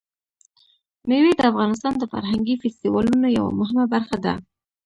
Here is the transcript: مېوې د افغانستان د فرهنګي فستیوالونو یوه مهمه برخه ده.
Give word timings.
مېوې 1.07 1.33
د 1.37 1.41
افغانستان 1.51 1.93
د 1.97 2.03
فرهنګي 2.11 2.55
فستیوالونو 2.61 3.27
یوه 3.37 3.51
مهمه 3.59 3.85
برخه 3.93 4.17
ده. 4.25 4.33